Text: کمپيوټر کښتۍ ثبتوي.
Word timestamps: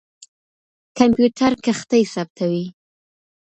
کمپيوټر 0.97 1.51
کښتۍ 1.65 2.03
ثبتوي. 2.13 2.65